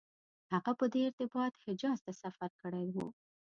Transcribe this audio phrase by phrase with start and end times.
[0.53, 2.97] هغه په دې ارتباط حجاز ته سفر کړی و.